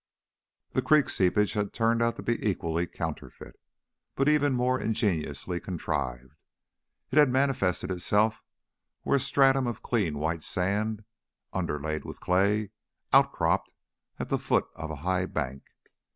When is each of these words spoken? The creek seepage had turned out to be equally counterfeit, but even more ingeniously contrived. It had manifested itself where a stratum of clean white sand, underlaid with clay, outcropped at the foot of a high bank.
The 0.71 0.81
creek 0.81 1.09
seepage 1.09 1.53
had 1.53 1.73
turned 1.73 2.01
out 2.01 2.15
to 2.15 2.23
be 2.23 2.43
equally 2.43 2.87
counterfeit, 2.87 3.55
but 4.15 4.27
even 4.27 4.53
more 4.55 4.79
ingeniously 4.81 5.59
contrived. 5.59 6.33
It 7.11 7.19
had 7.19 7.29
manifested 7.29 7.91
itself 7.91 8.41
where 9.03 9.17
a 9.17 9.19
stratum 9.19 9.67
of 9.67 9.83
clean 9.83 10.17
white 10.17 10.43
sand, 10.43 11.03
underlaid 11.53 12.03
with 12.03 12.19
clay, 12.19 12.71
outcropped 13.13 13.75
at 14.17 14.29
the 14.29 14.39
foot 14.39 14.65
of 14.75 14.89
a 14.89 14.95
high 15.05 15.27
bank. 15.27 15.65